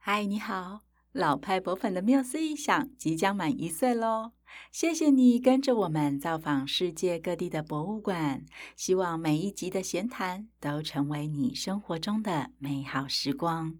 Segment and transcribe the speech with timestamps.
[0.00, 0.82] 嗨，你好，
[1.12, 4.30] 老派博粉的缪斯一想即将满一岁喽！
[4.70, 13.76] 谢谢你跟着我们造访世界各地的博物馆，希望每一集的闲谈都成为你生活中的美好时光。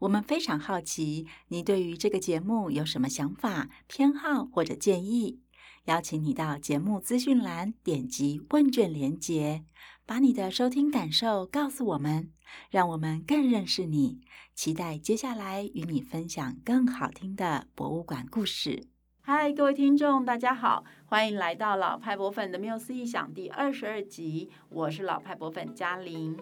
[0.00, 5.40] 我们非常好奇，你对于这个节目有什么想法、偏好或者建议？
[5.86, 9.62] 邀请你到节目资讯栏点击问卷连结，
[10.04, 12.32] 把你的收听感受告诉我们，
[12.70, 14.20] 让我们更认识你。
[14.52, 18.88] 期待接下来与你分享更好听的博物馆故事。
[19.20, 26.36] 嗨，各位听众，大家好，欢迎来到老派博粉的缪斯异想第二十二集，我是老派博粉嘉玲。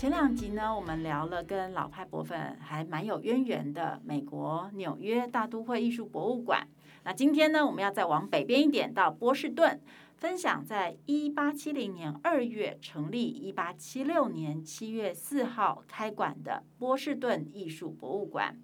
[0.00, 6.66] 前两集呢，我们聊了跟老派博粉还蛮有渊源的美国纽约大都会艺术博物馆。
[7.04, 9.78] 那今天呢，我们要再往北边一点，到波士顿，
[10.16, 18.56] 分享在一八七零年二月成立、一八七六年七月四号开馆的波士顿艺术博物馆。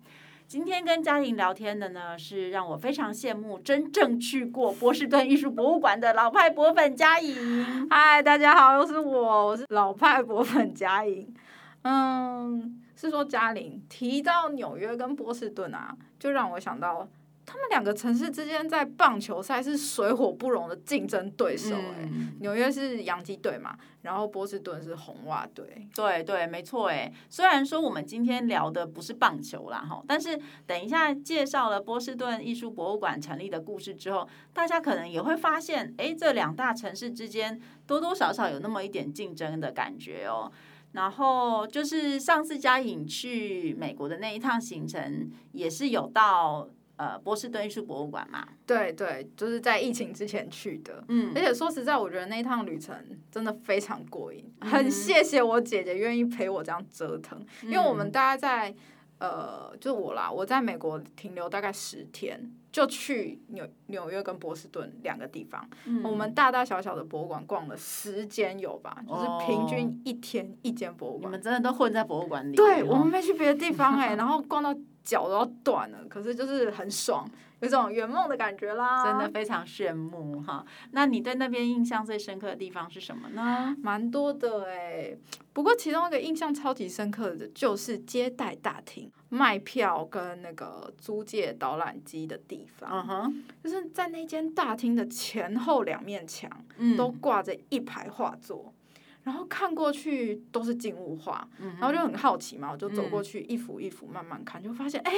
[0.48, 7.88] 今天跟嘉玲聊天的呢，是让我非常羡慕真正去过波士顿艺术博物馆的老派博粉嘉颖。
[7.90, 11.34] 嗨，大家好，又是我，我是老派博粉嘉颖。
[11.82, 17.08] 嗯，是说嘉玲提到纽约跟波士顿啊，就让我想到。
[17.46, 25.88] 他们两个城市之间在棒球赛是水火不容的竞争对手哎、纽约是洋基队嘛，然后波士顿是红袜队。
[25.94, 27.10] 对对，没错哎。
[27.30, 30.36] 虽然说我们今天聊的不是棒球啦哈，但是
[30.66, 40.50] 等一下介绍了波士顿艺术博物馆成立的故事之后，大家可能也会发现，哎，这两大城市之间多多少少有那么一点竞争的感觉哦。
[40.92, 46.68] 然后就是上次嘉颖去美国的那一趟行程，也是有到。
[46.96, 52.96] 呃，波士顿艺术博物馆嘛，对对，就是在疫情之前去的，嗯，而且说实在，我觉得那一趟旅程
[53.30, 58.74] 真的非常过瘾，嗯、很谢谢我姐姐愿意陪我这样折腾，嗯、因为我们大概在
[59.18, 72.56] 呃，就我啦，我在美国停留大概十天，就去纽纽约跟波士顿两个地方，嗯、我们大大小小的博物馆逛了十间有吧，哦、就是平均一天一间博物馆，你们真的都混在博物馆里？
[72.56, 74.74] 对，我们没去别的地方哎、欸， 然后逛到。
[75.06, 77.24] 脚都要断了，可是就是很爽，
[77.60, 80.66] 有种圆梦的感觉啦，真的非常羡慕哈。
[80.90, 83.74] 那你对那边印象最深刻的地方是什么呢？
[83.80, 85.16] 蛮多的哎，
[85.52, 92.90] 不过其中一个印象超级深刻的就是接待大厅、卖票跟那个租借导览机的地方。
[92.92, 96.50] 嗯哼，就是在那间大厅的前后两面墙，
[96.98, 98.74] 都挂着一排画作。
[99.26, 105.12] 然后看过去都是静物画，嗯、然后就很好奇嘛，我就走过去一幅一幅慢慢看，嗯、就发现哎，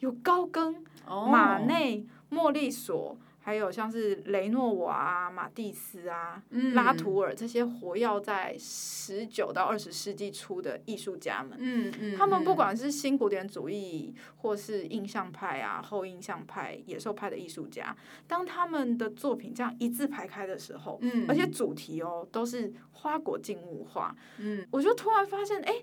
[0.00, 0.74] 有高更、
[1.06, 3.16] 哦、马内、莫里索。
[3.44, 17.94] 还有像是雷诺瓦啊、马蒂斯啊、嗯、拉图尔这些活跃在十九到二十世纪初的艺术家们，嗯嗯，他们不管是新古典主义或是印象派啊、后印象派、野兽派的艺术家，
[18.26, 25.74] 当他们的作品这样一字排开的时候，嗯，而且主题哦都是花果静物画，嗯，我就突然发现，哎。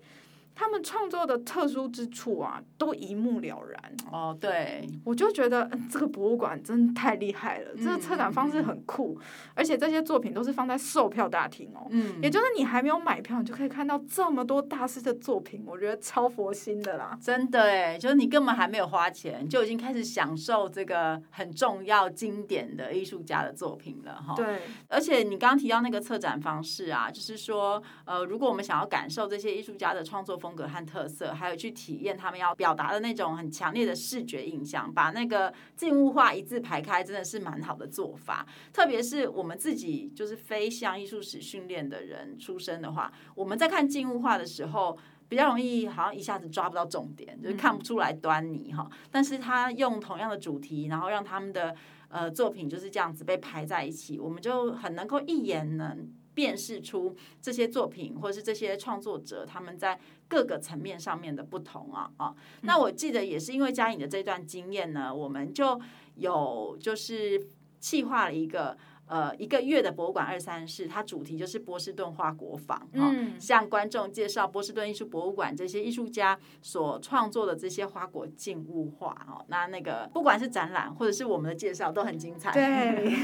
[0.53, 3.81] 他们创作的特殊之处啊，都一目了然。
[4.11, 7.71] 哦，对，我就觉得这个博物馆真的太厉害了。
[7.75, 9.25] 嗯、这个策展方式很酷，嗯、
[9.55, 11.87] 而且这些作品都是放在售票大厅哦。
[11.89, 17.17] 嗯，也就是你还没有买票，你就可以看到这么多大师的作品，我觉得超佛心的啦。
[17.21, 24.35] 真的哎，就是你根本还没有花钱，就已经开始享受这个很重要、经典的艺术家的作品了哈。
[24.35, 38.45] 对，而且你刚刚提到那个策展方式啊，就是说，呃，如果我们想要感受这些艺术家的创作风格和特色，还有去体验他们要表达的那种很强烈的视觉印象，把那个静物画一字排开，真的是蛮好的做法。
[38.73, 44.97] 特别是我们自己就是非像艺术史训练的人出身的话，我们在看静物画的时候，
[45.29, 48.89] 比较容易好像一下子抓不到重点，就是看不出来端倪哈。
[49.11, 51.75] 但是他用同样的主题，然后让他们的
[52.09, 56.11] 呃作品就是这样子被排在一起，我们就很能够一眼能。
[56.41, 62.33] 辨识出这些作品或者是这些创作者他们在各个层面上面的不同啊啊！
[62.61, 65.79] 那我记得也是因为嘉颖的这段经验呢，我们就
[66.15, 67.47] 有就是
[67.79, 68.75] 企划了一个
[69.05, 79.45] 呃一个月的博物馆二三事，它主题就是波士顿花国坊啊，向观众介绍波士顿艺术博物馆这些艺术家所创作的这些花果静物画哦。
[79.47, 82.49] 那那个不管是展览或者是我们的介绍都很精彩。
[82.57, 83.15] 对。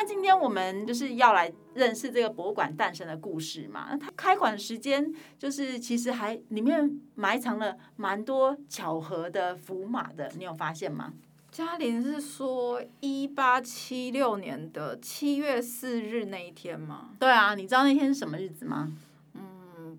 [0.00, 3.88] 那今天我们就是要来认识这个博物馆诞生的故事嘛。
[3.90, 11.12] 那它开馆时间就是其实还里面埋藏了蛮多巧合的符码的，你有发现吗？
[11.50, 17.10] 嘉玲是说一八七六年的七月四日那一天吗？
[17.18, 18.90] 对啊，你知道那天是什么日子吗？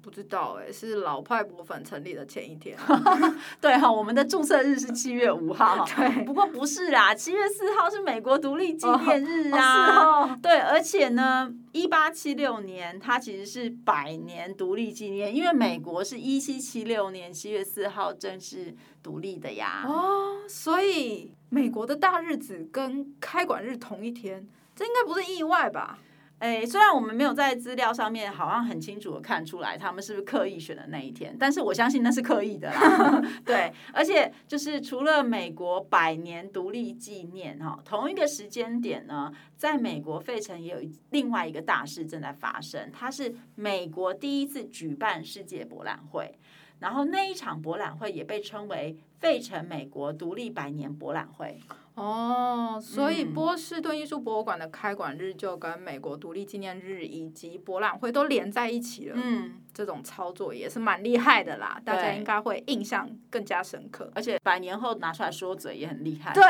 [0.01, 2.77] 不知道哎、欸，是老派博粉成立的前一天。
[3.61, 5.85] 对哈，我们的注册日是七月五号。
[5.95, 9.99] 对，不过不是啦，七月四号是美国独立纪念日啊。
[9.99, 19.85] 哦哦、对，而且呢，一八七六年它其实是百年独立纪念，因为美国是一七七六年七月四号正式独立的呀。
[19.87, 25.99] 哦，所以美国的大日子跟开馆日同一天，这应该不是意外吧？
[26.41, 33.21] 哎，虽然我们没有在资料上面好像很清楚的看出来他们是不是刻意选的那一天，但是我相信那是刻意的啦。
[33.45, 46.39] 对，而且就是除了美国百年独立纪念哈，同一个时间点呢，在美国费城也有另外一个大事正在发生，它是美国第一次举办世界博览会，
[46.79, 51.59] 然后那一场博览会也被称为费城美国独立百年博览会。
[51.95, 59.15] 哦，所以波士顿艺术博物馆的开馆日就跟美国独立纪念日以及博览会都连在一起了。
[59.17, 64.11] 嗯，这种操作也是蛮厉害的啦，大家应该会印象更加深刻。
[64.13, 66.33] 而且百年后拿出来说嘴也很厉害。
[66.33, 66.43] 对，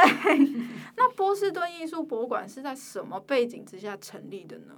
[0.97, 4.73] 那波士顿艺术博物馆是在什么背景之下成立的呢？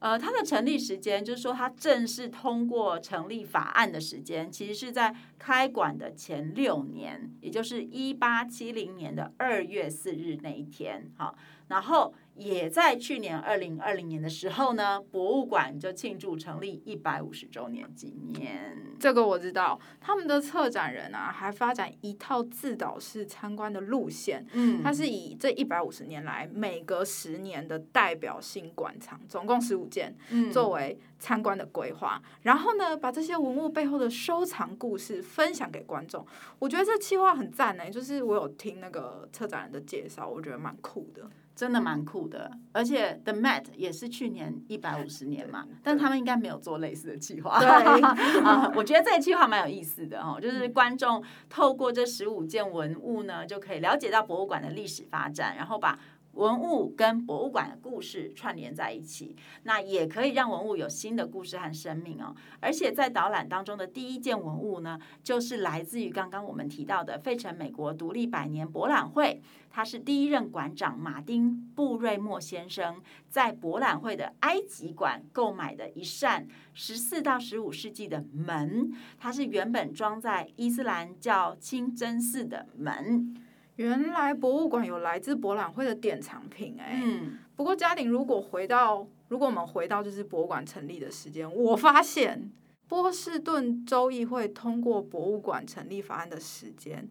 [0.00, 11.10] 呃，它的成立时间就是说，它正式通过成立法案的时间，其实是在开馆的前六年，也就是一八七零年的二月四日那一天。
[11.16, 11.36] 好，
[11.68, 12.14] 然后。
[12.36, 18.76] 也在去年二零二零年的时候呢，博物馆就庆祝成立一百五十周年纪念。
[18.98, 24.44] 这个我知道，他们的策展人啊，还发展一套自导式参观的路线。
[24.52, 30.16] 嗯，它是以这一百五十年来每隔十年的代表性馆藏，总共十五件，
[30.52, 32.20] 作为参观的规划。
[32.24, 36.26] 嗯、然后呢，把这些文物背后的收藏故事分享给观众。
[36.58, 41.28] 我觉得这企划很赞呢，就是我有听那个策展人的介绍，我觉得蛮酷的。
[41.54, 47.58] 真的蛮酷的，而且 The Met 也是去年一百五十年嘛，但他们应该没有做类似的计划。
[47.60, 47.68] 对，
[48.42, 55.98] 啊，我觉得这个计划蛮有意思的哦，就是观众透过这十五件文物呢，就可以了解到博物馆的历史发展，然后把。
[56.34, 62.34] 文物跟博物馆的故事串联在一起，那也可以让文物有新的故事和生命哦。
[62.60, 69.40] 而且在导览当中的第一件文物呢，就是来自于刚刚我们提到的费城美国独立百年博览会，
[69.70, 83.34] 他是第一任馆长马丁布瑞莫先生在博览会的埃及馆购买的一扇十四到十五世纪的门，它是原本装在伊斯兰教清真寺的门。
[83.76, 92.52] 原来博物馆有来自博览会的典藏品哎、欸，嗯，不过嘉玲，如果回到，如果我们回到就是博物馆成立的时间，我发现
[92.86, 97.08] 波士顿州议会通过博物馆成立法案的时间，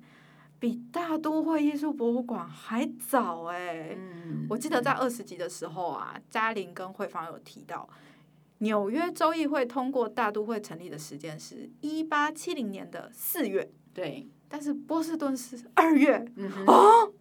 [0.58, 7.90] 比大都会艺术博物馆还早哎、欸，嗯，我记得在二十集的时候啊，嘉玲跟慧芳有提到，
[8.60, 14.30] 纽约州议会通过大都会成立的时间是一八七零年的四月，对。
[14.54, 17.12] 但是波士顿是二月，嗯、哦，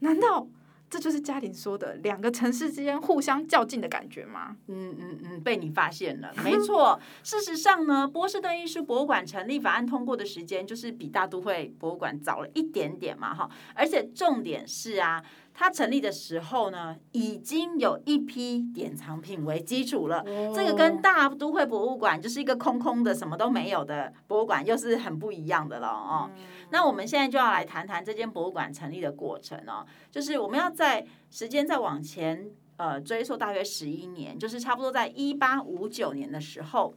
[0.00, 0.46] 难道
[0.90, 4.58] 这就是嘉玲说的两个城市之间互相较劲的感觉吗？
[4.66, 7.00] 嗯嗯嗯，被你发现了，没错。
[7.22, 13.48] 事实上呢，波士顿艺术博物馆成立法案通过的时间就是比大都会博物馆早了一点点嘛，哈。
[13.74, 15.24] 而且重点是啊。
[15.54, 20.20] 它成立的时候呢，已经有一批典藏品为基础了。
[20.20, 26.30] 哦、这个跟大都会博物馆就是一个空空的、什么都没有的博物馆，又是很不一样的了哦。
[26.36, 29.86] 嗯、那我们现在就要来谈谈这间博物馆成立的过程哦。
[30.10, 36.94] 就是我们要在时间再往前呃追溯大约十一年，就是差不多在一八五九年的时候，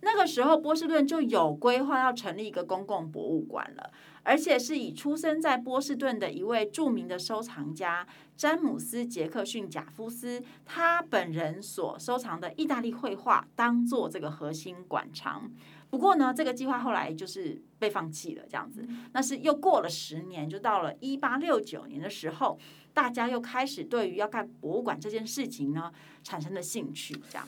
[0.00, 3.90] 那个时候波士顿就有规划要成立一个公共博物馆了。
[4.26, 8.04] 而且是以出生在波士顿的一位著名的收藏家
[8.36, 15.48] 詹姆斯·杰克逊·贾夫斯，他本人所收藏的意大利绘画当做这个核心馆藏。
[15.88, 18.84] 不过呢，这个计划后来就是被放弃了，这样子。
[19.12, 22.58] 那是又过了十年，就到了一八六九年的时候，
[22.92, 25.92] 大家又开始对于要盖博物馆这件事情呢，
[26.24, 27.46] 产生了兴趣，这样。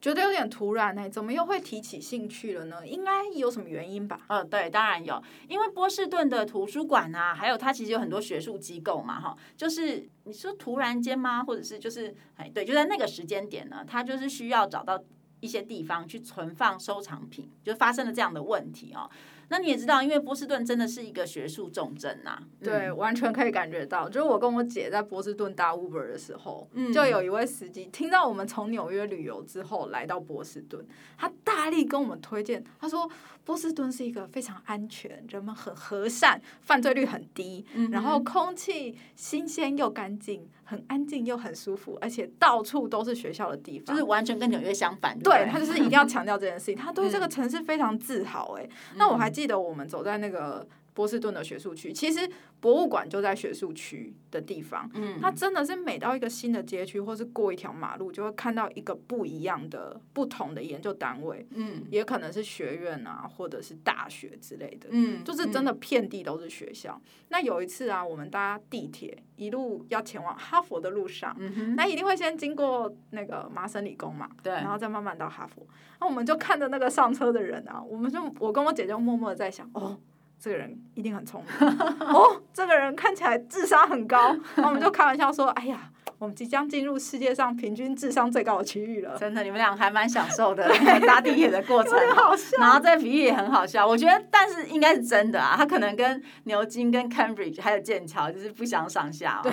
[0.00, 2.86] 觉得有点突然呢、怎么又会提起兴趣了呢？
[2.86, 4.20] 应该有什么原因吧？
[4.28, 11.42] 嗯，对，当然有，因为波士顿的图书馆啊，还有它其实有很多学术机构嘛，哈，就是你说突然间吗？
[11.42, 15.02] 或者是就是哎，对，就在那个时间点呢，它就是需要找到
[15.40, 19.10] 一些地方去存放收藏品，就发生了这样的问题哦。
[19.50, 22.42] 那你也知道，因为波士顿真的是一个学术重镇呐、啊。
[22.62, 24.08] 对，嗯、完全可以感觉到。
[24.08, 30.84] 就是我跟我姐在波士顿搭 Uber 的时候，嗯、就有一位司机听到我们从纽约旅游之后来到波士顿，
[31.16, 33.10] 他大力跟我们推荐，他说
[33.48, 45.18] 波士顿是一个非常安全、人们很和善、犯罪率很低，嗯、然后空气新鲜又干净，很安静又很舒服，而且到处都是学校的地方，就是完全跟纽约相反。
[45.24, 48.64] 对，对他就是一定要强调这件事情，他对这个城市非常自豪、欸。
[48.64, 50.68] 哎、嗯，那我还记得我们走在那个。
[50.98, 52.28] 波士顿的学术区，其实
[52.58, 54.90] 博物馆就在学术区的地方。
[54.94, 61.46] 嗯，它真的是每到一个新的街区，或是过一条马路，就会看到一个不一样的、不同的研究单位。
[61.54, 64.88] 嗯，也可能是学院啊，或者是大学之类的。
[64.90, 67.00] 嗯，就是真的遍地都是学校。
[67.04, 71.36] 嗯、那有一次啊，我们搭地铁一路要前往哈佛的路上，
[71.76, 75.64] 那一定会先经过那个麻省理工嘛，对，然后再慢慢到哈佛。
[76.00, 79.96] 那我们就看着那个上车的人啊，我们就我跟我姐就默默的在想，哦。
[80.40, 81.68] 这个人一定很聪明
[82.06, 90.68] 哦，这个人看起来智商很高，然后我们就开玩笑说：“哎呀，我们即将进入世界上平均智商最高的区域了。”真的，你们俩还蛮享受的
[91.04, 92.56] 搭地铁的过程，好笑。
[92.58, 95.56] 然后这比喻也很好笑，我觉得，但是应该是真的啊。
[95.56, 99.40] 他可能跟牛津、跟 Cambridge 还有剑桥就是不相上下。
[99.42, 99.52] 对。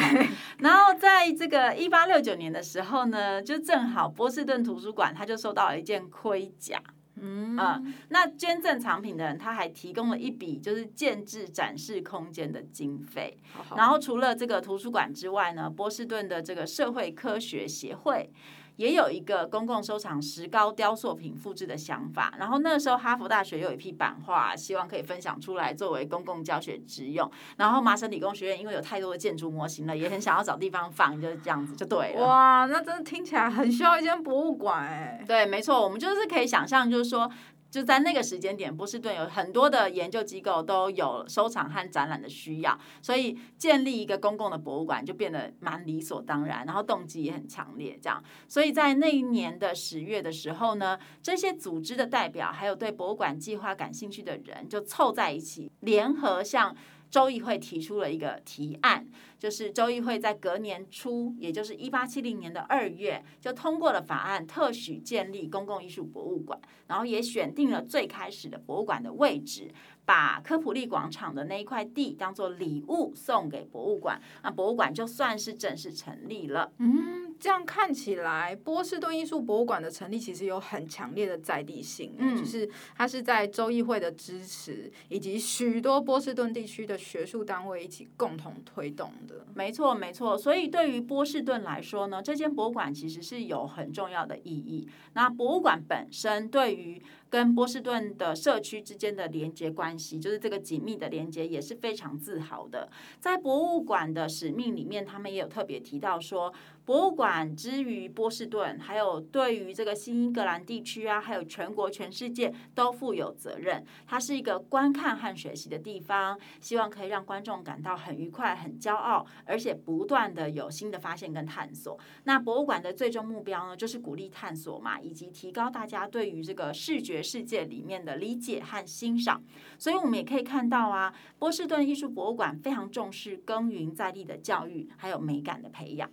[0.60, 6.80] 然后在这个一八六九年的时候呢，就正好波士顿图书馆他就收到了一件盔甲。
[7.26, 13.38] 嗯，嗯，那捐赠藏品的人，他还提供了一笔就是建制展示空间的经费。
[13.52, 18.30] 好好，然后除了这个图书馆之外呢，波士顿的这个社会科学协会。
[18.78, 27.30] 也有一个公共收藏石膏雕塑品复制的想法，然后那个时候哈佛大学有一批版画，希望可以分享出来作为公共教学之用。
[27.58, 32.26] 然后麻省理工学院因为有太多的建筑模型了，也很想要找地方放，就是这样子就对了。
[32.26, 35.24] 哇，那真的听起来很需要一间博物馆哎。
[35.28, 37.30] 对，没错，我们就是可以想象，就是说。
[37.76, 48.00] 就在那个时间点，波士顿有很多的研究机构都有收藏和展览的需要，所以建立一个公共的博物馆就变得蛮理所当然，然后动机也很强烈。
[48.02, 56.74] 这样，所以在那一年的十月的时候呢，这些组织的代表还有对博物馆计划感兴趣的人就凑在一起，联合向
[57.16, 59.08] 州议会提出了一个提案。
[59.38, 69.72] 就是州议会在隔年初，也就是一八七零年的二月，就通过了法案，特许建立公共艺术博物馆，然后也选定了最开始的博物馆的位置，
[70.06, 76.72] 把科普利广场的那一块地当做礼物送给博物馆，那博物馆就算是正式成立了。
[76.78, 89.46] 嗯，这样看起来，波士顿艺术博物馆的成立其实有很强烈的在地性，嗯，就是它是在州议会的支持以及许多波士顿地区的学术单位一起共同推动的。
[89.56, 90.38] 没错，没错。
[90.38, 94.88] 所以对于波士顿来说呢，这间博物馆其实是有很重要的意义。
[95.14, 97.02] 那博物馆本身对于
[97.36, 102.90] 跟波士顿的社区之间的连接关系，就是这个紧密的连接，也是非常自豪的。
[103.20, 106.54] 在博物馆的使命里面，他们也有特别提到说，
[106.86, 113.84] 博物馆之于波士顿，还有对于这个新英格兰地区啊，还有全国全世界都负有责任。
[114.06, 122.00] 它是一个观看和学习的地方，希望可以让观众感到很愉快、很骄傲，而且不断的有新的发现跟探索。
[122.26, 127.16] 那博物馆的最终目标呢，就是鼓励探索嘛，以及提高大家对于这个视觉。
[127.26, 129.44] 世界里面的理解和欣赏，
[129.80, 136.08] 所以我们也可以看到啊，波士顿艺术博物馆非常重视耕耘在地的教育，还有美感的培养。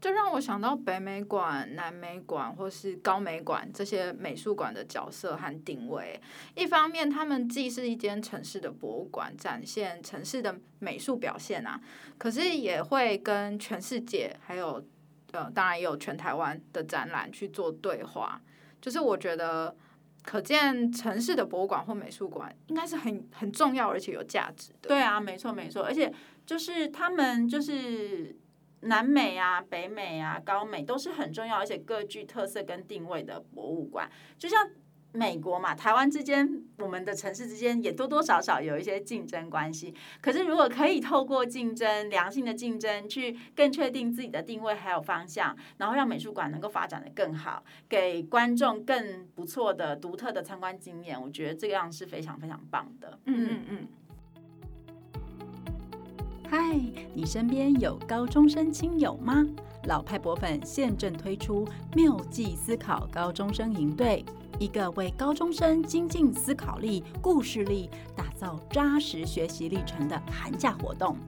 [0.00, 6.20] 就让我想到北美馆、南美馆或是高美馆这些美术馆的角色和定位。
[6.54, 11.80] 一方面，他们既是一间城市的博物馆，展现城市的美术表现啊，
[12.16, 14.84] 可是也会跟全世界，还有
[15.32, 18.40] 呃，当然也有全台湾的展览去做对话。
[18.80, 19.76] 就是我觉得。
[20.24, 24.88] 可见城市的博物馆或美术馆应该是很很重要而且有价值的。
[24.88, 26.12] 对啊，没错没错，而且
[26.44, 28.36] 就是他们就是
[28.80, 34.70] 南美啊、北美啊、高美都是很重要而且各具特色跟定位的博物馆，就像。
[35.10, 39.92] 美国嘛，台湾之间，我们的城市之间也多多少少有一些竞争关系。
[40.20, 53.18] 可是，如果可以透过竞争、良性的竞争，去更确定自己的定位还有方向，然后让美术馆能够发展的更好，给观众更不错的、独特的参观经验，我觉得这样是非常非常棒的。
[53.24, 53.88] 嗯嗯嗯。
[56.50, 56.80] 嗨，
[57.12, 59.44] 你身边有高中生亲友吗？
[59.84, 64.24] 老派博粉现正推出妙计思考高中生营队。
[64.58, 71.18] 一个为高中生精进思考力、故事力打造扎实学习历程的寒假活动。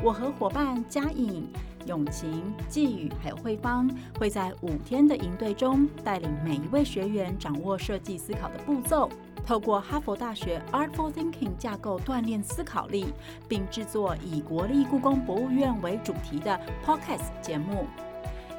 [0.00, 1.44] 我和伙伴嘉颖、
[1.86, 9.08] 永晴、季宇还有慧芳，会在五天的营队中，带领每一位学员掌握设计思考的步骤，
[9.46, 13.06] 透过哈佛大学 Artful Thinking 架构锻炼思考力，
[13.48, 17.86] 并制作以国立故宫博物院为主题的 Podcast 节目。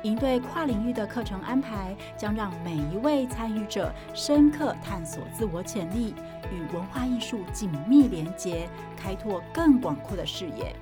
[0.03, 6.13] 营队跨领域的课程安排，将让每一位参与者深刻探索自我潜力，
[6.51, 10.75] 与文化艺术紧密连结，开拓更广阔的视野。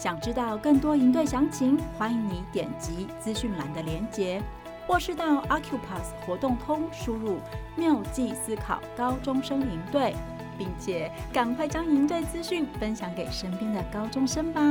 [0.00, 4.40] 想知道更多营队详情，欢迎你点击资讯栏的连结，
[4.86, 7.36] 或是到 Acupass 活动通输入
[7.76, 10.14] “妙计思考高中生营队”，
[10.56, 14.62] 并且赶快将营队资讯分享给身边的高中生吧。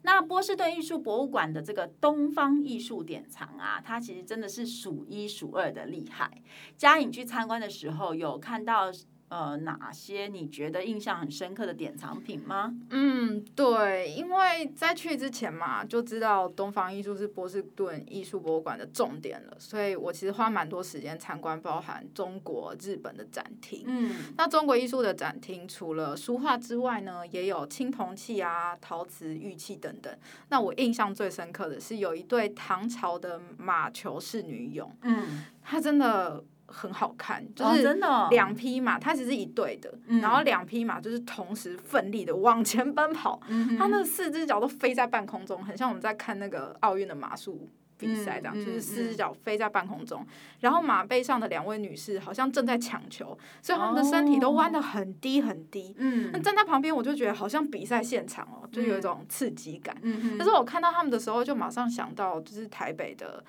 [0.00, 6.30] 那波士顿艺术博物馆的这个东方艺术典藏啊，它其实真的是数一数二的厉害。
[6.78, 8.90] 佳颖去参观的时候，有看到。
[9.36, 12.74] 呃，哪些你觉得印象很深刻的典藏品吗？
[12.88, 23.84] 嗯，对，因为在去之前嘛，就知道东方艺术是波士顿艺术博物馆的重点了，所以我其实花蛮多时间参观，包含中国、日本的展厅。
[23.86, 30.10] 嗯，那中国艺术的展厅除了书画之外呢，也有青铜器啊、陶瓷、玉器等等。
[30.48, 36.42] 那我印象最深刻的是有一对唐朝的马球式女俑，嗯，它真的。
[36.68, 37.98] 很好看，就是
[38.30, 50.26] 两匹马，它其实是一对的，嗯、然后两匹马就是同时奋力的往前奔跑，嗯、它那四只脚都飞在半空中，很像我们在看那个奥运的马术比赛这样，嗯、就是四只脚飞在半空中，嗯、
[50.60, 63.42] 然后马背上的两位女士好像正在抢球，所以他们的身体都弯得很低很低，嗯，那站在旁边我就觉得好像比赛现场哦，就有一种刺激感，嗯，但是我看到他们的时候就马上想到就是台北的。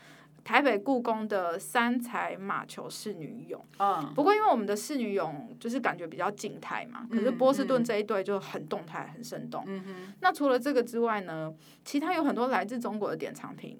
[0.47, 9.61] 台北故宫的三彩马球侍女俑，嗯，不过因为我们的侍女俑就是感觉比较静态嘛，可是波士顿这一对就很动态、很生动。
[9.67, 13.77] 嗯哼，那除了这个之外呢，其他有很多来自中国的典藏品。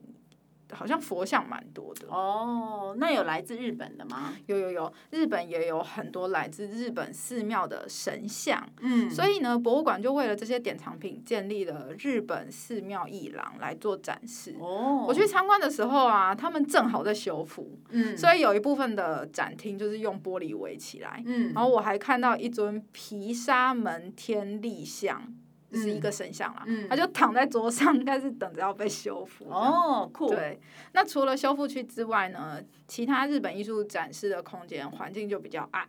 [0.72, 4.34] 好像佛像蛮多的哦，那有来自日本的吗？
[4.48, 14.56] 有有有，日本也有很多来自日本寺庙的神像，嗯，所以呢，博物馆就为了这些典藏品建立了日本寺庙一廊来做展示。
[14.60, 25.34] 哦，我去参观的时候啊，他们正好在修复，嗯，所以有一部分的展厅就是用玻璃围起来，嗯，然后我还看到一尊毗沙门天立像。
[25.74, 29.50] 是一个神像啦，嗯、他就躺在桌上， 应该是等着要被修复。
[29.50, 30.30] 哦，酷。
[30.30, 30.60] 对，
[30.94, 35.88] 那除了修复区之外呢，其他日本艺术展示的空间环境就比较暗。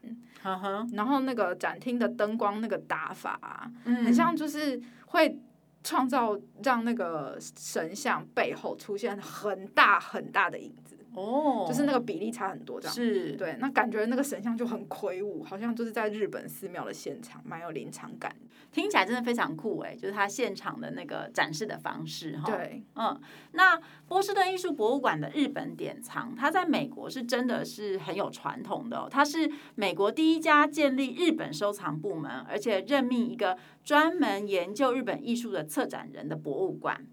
[0.92, 5.38] 然后那个展厅的灯光那个打法啊，嗯、很像就是会
[5.82, 10.87] 创造让那个神像背后出现很大很大的影子。
[11.18, 13.56] 哦，就是那个比例差很多，这样是对。
[13.58, 18.34] 那感觉那个神像就很魁梧，好像就是在日本寺庙的现场，蛮有临场感。
[18.70, 22.44] 听起来真的非常酷哎，就是它现场的那个展示的方式哈。
[22.46, 23.18] 对，嗯，
[23.52, 29.08] 那波士顿艺术博物馆的日本典藏，它在美国是真的是很有传统的哦。
[29.10, 37.06] 它是美国第一家建立日本收藏部门，而且任命一个专门研究日本艺术的策展人的博物馆，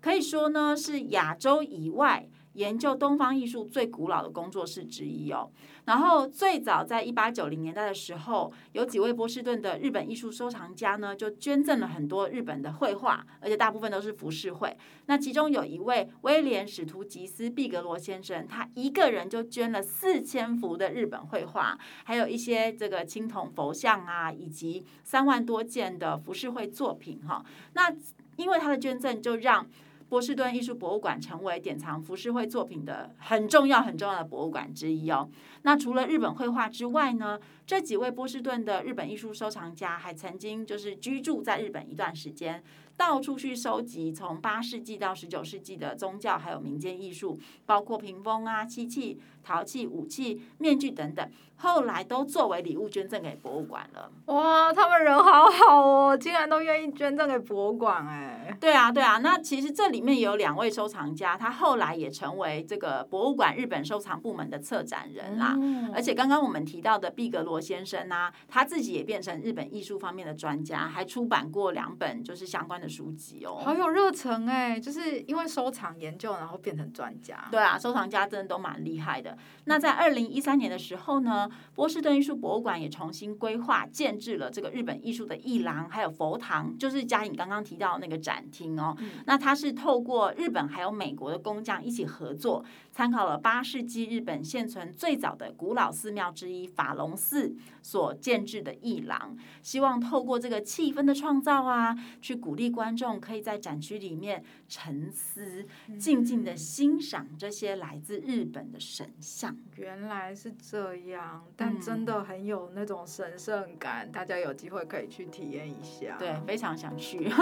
[0.00, 2.26] 可以说呢是亚洲以外。
[2.54, 5.50] 研究东方艺术最古老的工作室之一哦，
[5.86, 14.76] 然后最早在一八九零年代的时候，有几位波士顿的日本艺术收藏家呢，就捐赠了很多日本的绘画，而且大部分都是浮世绘。
[15.06, 27.44] 那其中有一位威廉史图吉斯毕格罗先生，他一个人就捐了四千幅的日本绘画，还有一些这个青铜佛像啊，以及三万多件的浮世绘作品哈。
[27.72, 27.94] 那
[28.36, 29.66] 因为他的捐赠，就让
[30.12, 35.26] 波士顿艺术博物馆成为典藏浮世绘作品的很重要、很重要的博物馆之一哦。
[35.62, 42.62] 那除了日本绘画之外呢，这几位波士顿的日本艺术收藏家还曾经就是居住在日本一段时间，
[42.94, 51.26] 到处去收集从八世纪到十九世纪的宗教还有民间艺术，包括屏风啊、漆器、陶器、武器、面具等等。
[51.62, 54.10] 后来都作为礼物捐赠给博物馆了。
[54.26, 58.56] 哇，他们人好好哦，竟然都愿意捐赠给博物馆哎。
[58.60, 59.18] 对啊，对啊。
[59.18, 65.56] 那其实这里面有两位收藏家，他后来也成为这个博物馆日本收藏部门的策展人啦。
[65.56, 73.60] 嗯、而且刚刚我们提到的毕格罗先生啊，他自己也变成日本艺术方面的专家，还出版过两本就是相关的书籍哦。
[73.64, 77.46] 好有热忱哎，就是因为收藏研究，然后变成专家。
[77.52, 79.38] 对啊，收藏家真的都蛮厉害的。
[79.66, 88.96] 那在二零一三年的时候呢，波士顿艺术博物馆也重新规划建制了这个日本艺术的艺廊，还有佛堂，就是佳颖刚刚提到的那个展厅哦。
[88.98, 105.66] 嗯、那它是透透过日本还有美国的工匠一起合作，参考了八世纪日本现存最早的古老寺庙之一法隆寺所建制的艺廊，希望透过这个气氛的创造啊，去鼓励观众可以在展区里面沉思，
[105.98, 109.54] 静静的欣赏这些来自日本的神像。
[109.76, 116.16] 原来是这样，但真的很有那种神圣感，大家有机会可以去体验一下。
[116.18, 117.30] 对，非常想去。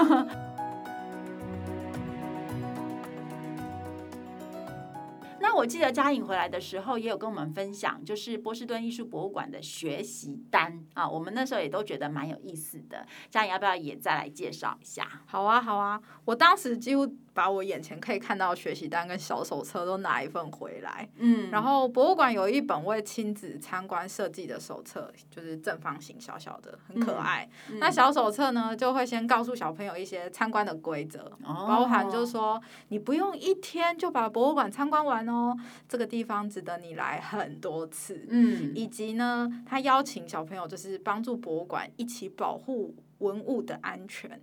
[5.42, 13.06] 那我记得嘉颖回来的时候也有跟我们分享，就是波士顿艺术博物馆的学习单啊，我们那时候也都觉得蛮有意思的。
[13.30, 15.22] 嘉颖要不要也再来介绍一下？
[15.26, 17.10] 好啊，好啊，我当时几乎。
[17.32, 27.48] 把我眼前可以看到的学习单跟小手册都拿一份回来，嗯，然后博物馆有一本为亲子参观设计的手册，就是正方形小小的，很可爱。
[27.78, 35.56] 那小手册呢，就会先告诉小朋友一些参观的规则，哦、包含就是说你不用一天就把博物馆参观完哦，
[35.88, 42.94] 这个地方值得你来很多次，嗯，以及呢，他邀请小朋友就是帮助博物馆一起保护。
[43.20, 44.38] 文物的安全，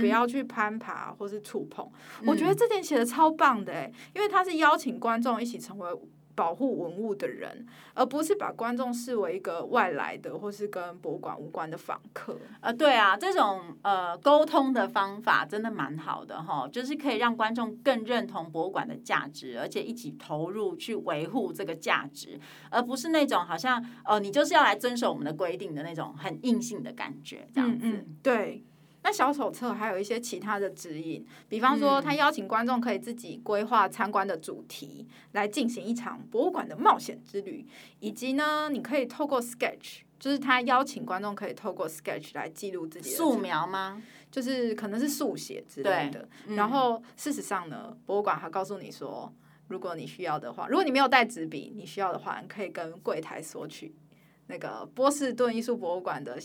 [0.00, 1.86] 不要去攀爬或是触碰。
[2.24, 5.90] 我觉得这点写的超棒的诶，因为他是邀请观众一起成为。
[6.38, 12.38] 保护文物的人，而不是把观众视为一个外来的或是跟博物馆无关的访客。
[12.60, 22.38] 呃，对啊，这种呃沟通的方法真的蛮好的哈，就是可以让观众更认同博物馆的价值，而且一起投入去维护这个价值，
[22.70, 27.84] 而不是那种好像哦、呃，你就是要来遵守我们的规定的那种很硬性的感觉，这样子。
[27.84, 28.64] 嗯嗯，对。
[29.02, 37.64] 那小手册还有一些其他的指引，比方说，他邀请观众可以自己规划参观的主题，来进行一场博物馆的冒险之旅，
[38.00, 44.02] 以及呢，你可以透过 sketch，就是他邀请观众可以透过 sketch 来记录自己的素描吗？
[44.30, 46.28] 就是可能是速写之类的。
[46.46, 49.32] 嗯、然后事实上呢，博物馆还告诉你说，
[49.68, 53.94] 如果你需要的话，如果你没有带纸笔，你需要的话，你可以跟柜台索取
[54.48, 56.36] 那个波士顿艺术博物馆的。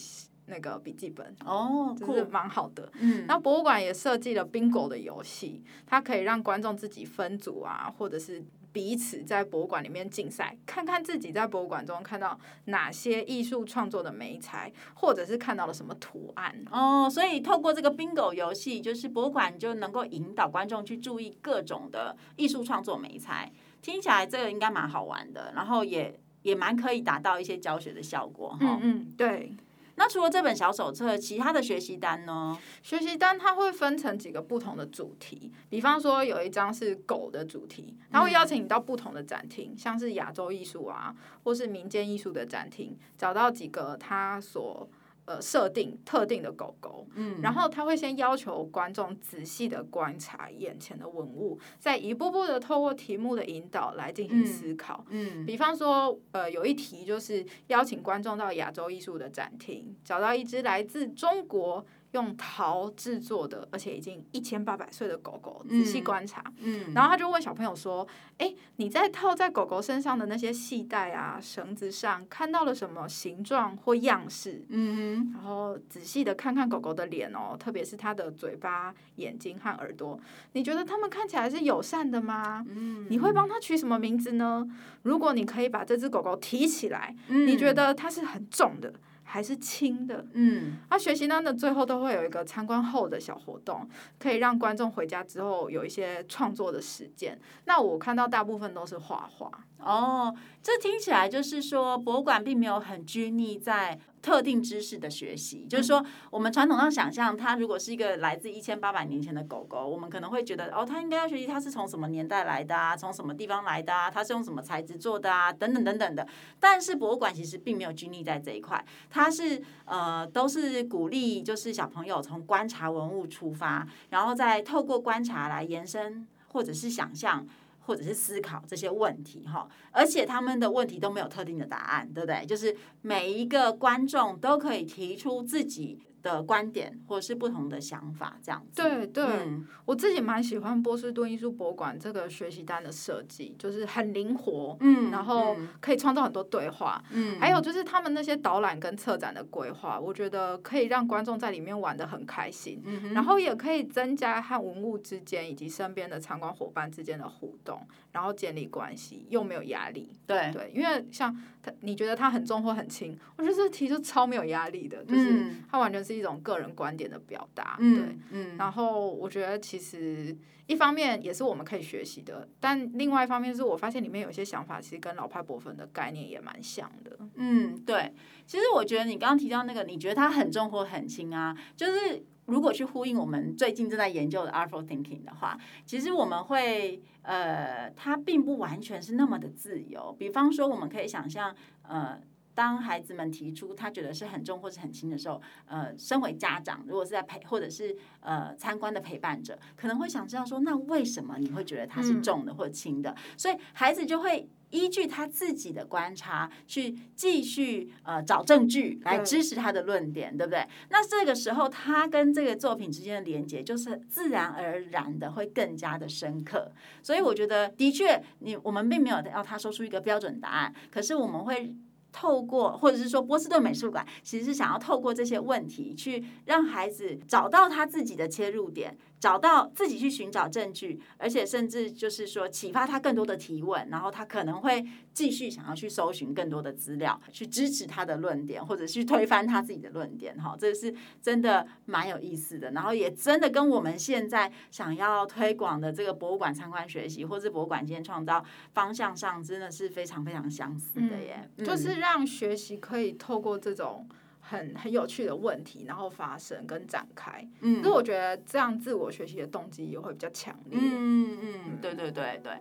[0.46, 2.92] 那个笔记本哦，就是蛮好的。
[3.00, 17.10] 嗯，那博物馆也设计了 bingo 的游戏，它可以让观众自己分组啊，或者是彼此在博物馆里面竞赛，看看自己在博物馆中看到哪些艺术创作的美材，或者是看到了什么图案哦。
[17.10, 23.52] 所以透过这个 bingo 游戏，就是博物馆就能够引导观众去注意各种的艺术创作美材。
[23.82, 28.58] 听起来这个应该蛮好玩的，然后也也蛮可以达到一些教学的效果哈。
[28.62, 29.56] 嗯嗯，对。
[29.96, 32.58] 那除了这本小手册，其他的学习单呢？
[32.82, 44.90] 学习单它会分成几个不同的主题，比方说有一张是狗的主题，它会邀请你到不同的展厅，嗯、像是亚洲艺术啊，或是民间艺术的展厅，找到几个它所。
[45.26, 61.86] 呃，设定特定的狗狗，嗯，然后他会先要求观众仔细的观察眼前的文物，再一步步的透过题目的引导来进行思考，嗯，嗯，比方说，呃，有一题就是邀请观众到亚洲艺术的展厅，找到一只来自中国。
[62.14, 80.20] 用陶制作的，而且已经一千八百岁的狗狗，仔细观察，嗯，嗯，然后他就问小朋友说：“哎，你在套在狗狗身上的那些系带啊、绳子上，看到了什么形状或样式？”嗯哼，然后仔细的看看狗狗的脸哦，特别是它的嘴巴、眼睛和耳朵，
[80.54, 82.64] 你觉得它们看起来是友善的吗？
[82.70, 84.68] 嗯，你会帮它取什么名字呢？
[85.02, 88.94] 如果你可以把这只狗狗提起来，嗯，你觉得它是很重的？
[89.34, 97.42] 还是轻的，嗯，那学习单的最后都会有一个参观后的小活动，可以让观众回家之后有一些创作的实践。
[97.66, 99.50] 那我看到大部分都是画画。
[99.84, 104.00] 哦，这听起来就是说博物馆并没有很拘泥在。
[104.24, 116.26] 特定知识的学习，就是说，我们传统上想象，它如果是一个来自一千八百年前的狗狗，我们可能会觉得，哦，它应该要学习它是从什么年代来的啊，从什么地方来的啊，它是用什么材质做的啊，等等等等的。
[116.58, 127.46] 但是博物馆其实并没有拘泥在这一块，它是呃，都是鼓励就是小朋友从观察文物出发，然后再透过观察来延伸或者是想象。
[127.86, 132.46] 或者是思考这些问题哈，而且他们的问题都没有特定的答案，对不对？
[132.46, 138.82] 就是每一个观众都可以提出自己的观点或者是不同的想法，这样子。
[138.82, 166.13] 对对，嗯、我自己蛮喜欢波士顿艺术博物馆这个学习单的设计，就是很灵活，嗯，然后可以创造很多对话，嗯，还有就是他们那些导览跟策展的规划，我觉得可以让观众在里面玩的很开心，嗯，然后也可以增加和文物之间以及身边的参观伙伴之间的互动，然后建立关系，又没有压力，对对，因为像他，你觉得他很重或很轻，我觉得这题就超没有压力的，就是他完全是。
[166.14, 168.58] 是一种个人观点的表达，嗯、对，嗯。
[168.58, 177.18] 然后我觉得其实一方面也是我们可以学习的，但另外一方面是我发现里面有些想法其实跟老派博粉的概念也蛮像的。
[177.36, 178.14] 嗯，对。
[178.46, 181.58] 其实我觉得你刚刚提到那个，你觉得它很重或很轻啊？
[181.76, 190.16] 就是如果去呼应我们最近正在研究的 Artful Thinking 的话，其实我们会呃，它并不完全是那么的自由。
[190.20, 192.20] 比方说，我们可以想象呃。
[192.56, 203.12] 当孩子们提出他觉得是很重或是很轻的时候，呃，身为家长，如果是在陪或者是呃参观的陪伴者，可能会想知道说，那为什么你会觉得它是重的或轻的？
[203.12, 203.16] 嗯。
[203.38, 210.68] 所以孩子就会依据他自己的观察去继续呃找证据来支持他的论点，对不对？
[210.90, 216.72] 那这个时候他跟这个作品之间的连接就是自然而然的会更加的深刻。
[217.02, 221.76] 所以我觉得的确，你我们并没有要他说出一个标准答案，可是我们会。
[222.14, 228.98] 透过，或者是说波士顿美术馆，其实是想要透过这些问题，去让孩子找到他自己的切入点。
[229.24, 240.36] 找到自己去寻找证据，而且甚至就是说启发他更多的提问，然后他可能会继续想要去搜寻更多的资料，去支持他的论点，或者去推翻他自己的论点。
[240.38, 251.50] 哈，这是真的蛮有意思的，然后也真的跟我们现在想要推广的这个博物馆参观学习，或是博物馆间创造方向上，真的是非常非常相似的耶。
[251.56, 254.06] 嗯，就是让学习可以透过这种。
[254.46, 262.52] 很很有趣的问题，然后发生跟展开，嗯，所以我觉得这样自我学习的动机也会比较强烈，嗯嗯，对对对对。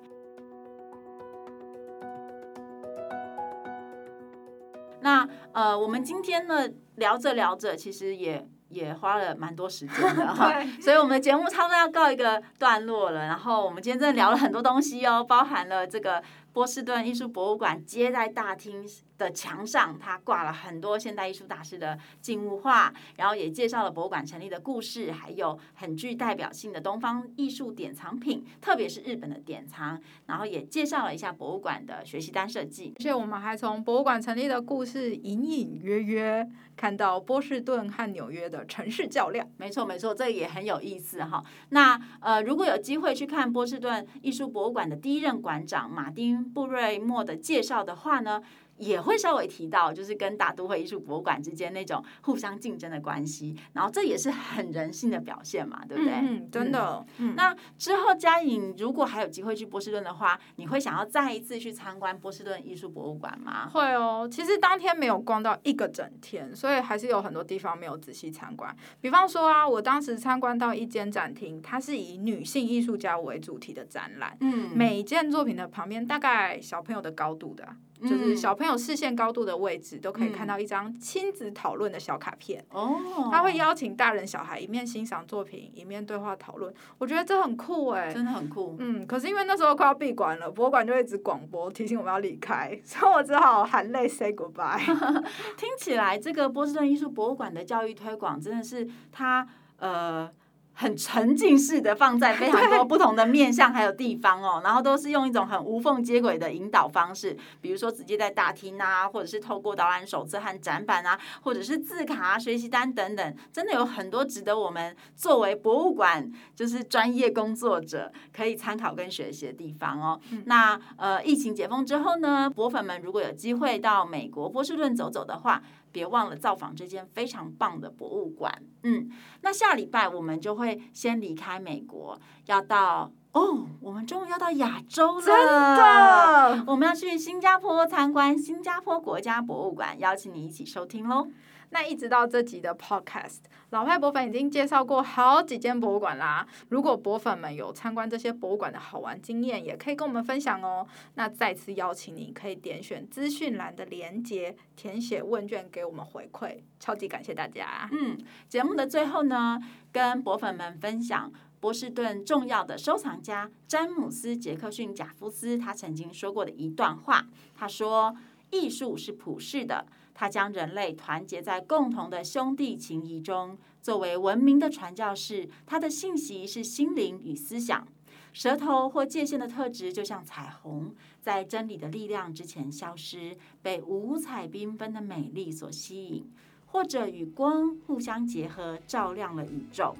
[5.00, 13.26] 那呃，我们今天呢聊着聊着，其实也也花了蛮多时间的 哈，所以我们的节目差不多要告一个段落了。
[13.26, 16.22] 然后我们今天真的聊了很多东西哦，包含了这个。
[16.54, 18.86] 波士顿艺术博物馆接待大厅
[19.22, 32.92] 的墙上，它挂了很多现代艺术大师的静物画，然后也介绍了博物馆成立的故事，还有很具代表性的东方艺术典藏品，特别是日本的典藏，然后也介绍了一下博物馆的学习单设计。
[32.98, 39.48] 而且我们还从博物馆成立的故事隐隐约约看到波士顿和纽约的城市较量。
[39.56, 41.44] 没错没错，这也很有意思哈。
[41.68, 46.42] 那呃，如果有机会去看波士顿艺术博物馆的第一任馆长马丁。
[46.42, 48.42] 布瑞默的介绍的话呢，
[48.82, 56.12] 也会稍微提到，就是跟大都会艺术博物馆之间那种互相竞争的关系，然后这也是很人性的表现嘛，对不对？
[56.14, 57.06] 嗯，真的。
[57.18, 63.68] 嗯，那之后佳颖如果还有机会去波士顿的话，你会想要再一次去参观波士顿艺术博物馆吗？
[63.68, 68.74] 会哦，其实当天没有逛到一个整天，所以还是有很多地方没有仔细参观。
[69.00, 77.68] 比方说啊，我当时参观到一间展厅，它是以女性艺术家为主题的展览，嗯，每一件作品的旁边大概小朋友的高度的。
[78.02, 82.64] 就是小朋友视线高度的位置，都可以看到一张亲子讨论的小卡片。
[82.70, 86.72] 哦、嗯，他会邀请大人小孩一面欣赏作品，一面对话讨论。
[86.98, 88.76] 我觉得这很酷哎、欸，真的很酷。
[88.78, 94.84] 嗯，可是因为那时候快要闭馆了，博物馆就一直广播提醒我们要离开， 所以我只好含泪 say goodbye。
[95.56, 99.46] 听起来这个波士顿艺术博物馆的教育推广真的是他
[99.78, 100.30] 呃。
[100.74, 120.20] 很沉浸式的放在非常多不同的面向还有地方哦，然后都是用一种很无缝接轨的引导方式，比如说直接在大厅啊，或者是透过导览手册和展板啊，或者是字卡啊、学习单等等，真的有很多值得我们作为博物馆就是专业工作者可以参考跟学习的地方哦。
[120.30, 128.62] 嗯、那呃，疫情解封之后呢，博粉们如果有机会到美国波士顿走走的话，别忘了造访这间非常棒的博物馆。
[128.82, 129.10] 嗯，
[129.42, 135.24] 那下礼拜我们就会先离开美国，要到哦，我们终于要到亚洲了。
[135.24, 141.28] 真的，我们要去新加坡参观新加坡国家博物馆，邀请你一起收听喽。
[141.72, 143.38] 那一直到这集的 Podcast，
[143.70, 146.46] 老派博粉已经介绍过好几间博物馆啦。
[146.68, 150.86] 如果博粉们有参观这些博物馆的好玩经验，也可以跟我们分享哦。
[151.14, 156.58] 那再次邀请你，可以点选资讯栏的连接，填写问卷给我们回馈。
[156.78, 157.88] 超级感谢大家。
[157.90, 158.18] 嗯，
[158.50, 159.58] 节目的最后呢，
[159.90, 167.24] 跟博粉们分享波士顿重要的收藏家詹姆斯·杰克逊·贾夫斯他曾经说过的一段话。
[167.54, 168.14] 他说
[168.52, 177.86] ：“艺术是普世的。”他将人类团结在共同的兄弟情谊中，作为文明的传教士，他的信息是心灵与思想。
[178.32, 186.24] 舌头或界限的特质就像彩虹，在真理的力量之前消失，被五彩缤纷的美丽所吸引，
[186.64, 189.94] 或者与光互相结合，照亮了宇宙。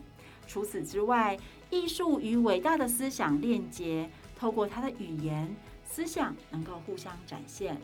[0.46, 7.78] 除此之外，艺术与伟大的思想链接，透过他的语言、思想能够互相展现。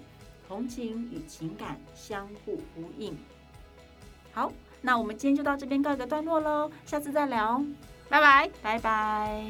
[0.48, 3.16] 同情与情感相互呼应。
[4.32, 7.62] 好，那我们今天就到这边告一个段落喽，下次再聊，
[8.08, 9.44] 拜拜，拜拜。